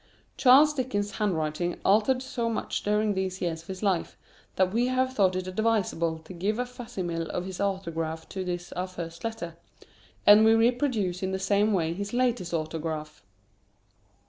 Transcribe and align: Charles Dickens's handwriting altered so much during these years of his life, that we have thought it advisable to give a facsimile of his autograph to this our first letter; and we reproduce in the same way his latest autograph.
Charles 0.35 0.73
Dickens's 0.73 1.17
handwriting 1.17 1.79
altered 1.85 2.23
so 2.23 2.49
much 2.49 2.81
during 2.81 3.13
these 3.13 3.39
years 3.39 3.61
of 3.61 3.67
his 3.67 3.83
life, 3.83 4.17
that 4.55 4.73
we 4.73 4.87
have 4.87 5.13
thought 5.13 5.35
it 5.35 5.45
advisable 5.45 6.17
to 6.17 6.33
give 6.33 6.57
a 6.57 6.65
facsimile 6.65 7.29
of 7.29 7.45
his 7.45 7.59
autograph 7.59 8.27
to 8.29 8.43
this 8.43 8.71
our 8.71 8.87
first 8.87 9.23
letter; 9.23 9.57
and 10.25 10.43
we 10.43 10.55
reproduce 10.55 11.21
in 11.21 11.33
the 11.33 11.37
same 11.37 11.71
way 11.71 11.93
his 11.93 12.13
latest 12.13 12.51
autograph. 12.51 13.21